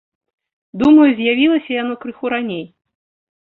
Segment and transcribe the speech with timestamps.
[0.83, 2.65] Думаю, з'явілася яно крыху раней.